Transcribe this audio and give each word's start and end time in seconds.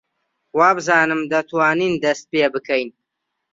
وابزانم 0.57 1.21
دەتوانین 1.33 1.93
دەست 2.03 2.23
پێ 2.31 2.45
بکەین. 2.53 2.89